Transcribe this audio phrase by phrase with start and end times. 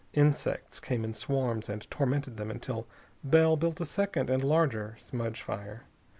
[0.13, 2.87] Insects came in swarms and tormented them until
[3.23, 5.83] Bell built a second and larger smudge fire.